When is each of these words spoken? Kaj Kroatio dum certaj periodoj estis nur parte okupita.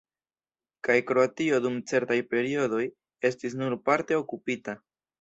Kaj 0.87 0.95
Kroatio 1.11 1.59
dum 1.67 1.77
certaj 1.93 2.19
periodoj 2.33 2.83
estis 3.33 3.61
nur 3.63 3.81
parte 3.91 4.23
okupita. 4.27 4.81